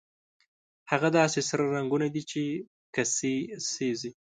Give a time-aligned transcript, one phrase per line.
[0.91, 2.41] هغه داسې سره رنګونه دي چې
[2.95, 3.35] کسي
[3.71, 4.11] سېزي.